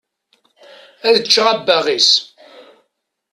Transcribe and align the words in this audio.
Ad 1.07 1.17
ččeɣ 1.23 1.47
abbaɣ-is. 1.53 2.09